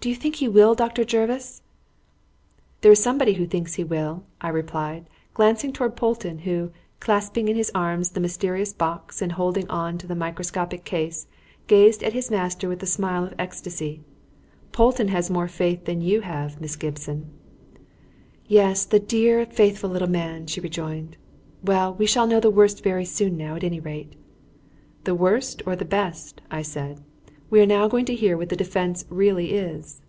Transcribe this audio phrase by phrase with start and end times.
[0.00, 1.04] Do you think he will, Dr.
[1.04, 1.60] Jervis?"
[2.82, 7.56] "There is someone who thinks he will," I replied, glancing towards Polton, who, clasping in
[7.56, 11.26] his arms the mysterious box and holding on to the microscope case,
[11.66, 14.00] gazed at his master with a smile of ecstasy.
[14.70, 17.30] "Polton has more faith than you have, Miss Gibson."
[18.46, 21.16] "Yes, the dear, faithful little man!" she rejoined.
[21.64, 24.12] "Well, we shall know the worst very soon now, at any rate."
[25.02, 27.00] "The worst or the best," I said.
[27.50, 30.02] "We are now going to hear what the defence really is."